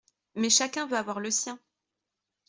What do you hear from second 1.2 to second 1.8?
sien.